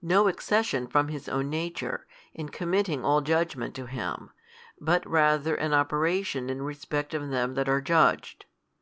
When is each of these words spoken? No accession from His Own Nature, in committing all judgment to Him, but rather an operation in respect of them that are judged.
No 0.00 0.26
accession 0.26 0.86
from 0.86 1.08
His 1.08 1.28
Own 1.28 1.50
Nature, 1.50 2.06
in 2.32 2.48
committing 2.48 3.04
all 3.04 3.20
judgment 3.20 3.74
to 3.74 3.84
Him, 3.84 4.30
but 4.80 5.06
rather 5.06 5.54
an 5.54 5.74
operation 5.74 6.48
in 6.48 6.62
respect 6.62 7.12
of 7.12 7.28
them 7.28 7.52
that 7.56 7.68
are 7.68 7.82
judged. 7.82 8.46